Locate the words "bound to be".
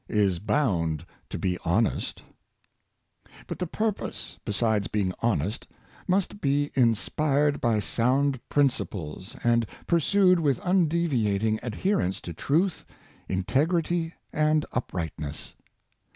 0.39-1.59